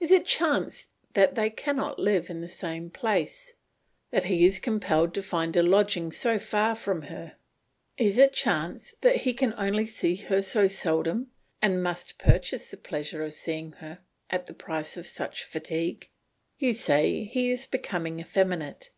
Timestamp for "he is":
4.24-4.58, 17.24-17.66